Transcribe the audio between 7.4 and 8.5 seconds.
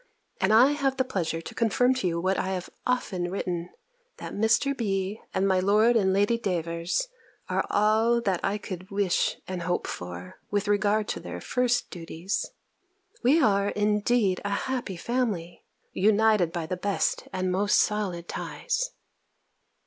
are all that